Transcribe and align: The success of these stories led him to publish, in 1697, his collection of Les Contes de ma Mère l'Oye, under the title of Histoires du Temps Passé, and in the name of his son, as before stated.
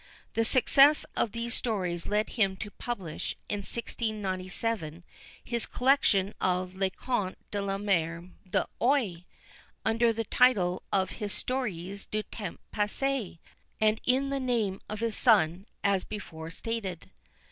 The 0.33 0.43
success 0.45 1.05
of 1.15 1.31
these 1.31 1.53
stories 1.53 2.07
led 2.07 2.31
him 2.31 2.55
to 2.55 2.71
publish, 2.71 3.37
in 3.47 3.57
1697, 3.59 5.03
his 5.43 5.67
collection 5.67 6.33
of 6.41 6.73
Les 6.75 6.89
Contes 6.89 7.37
de 7.51 7.61
ma 7.61 7.77
Mère 7.77 8.31
l'Oye, 8.51 9.25
under 9.85 10.11
the 10.11 10.23
title 10.23 10.81
of 10.91 11.11
Histoires 11.11 12.07
du 12.07 12.23
Temps 12.23 12.57
Passé, 12.73 13.37
and 13.79 14.01
in 14.03 14.29
the 14.29 14.39
name 14.39 14.81
of 14.89 15.01
his 15.01 15.15
son, 15.15 15.67
as 15.83 16.03
before 16.03 16.49
stated. 16.49 17.11